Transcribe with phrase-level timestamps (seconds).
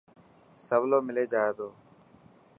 [0.67, 1.69] سولو ملي جائي تو.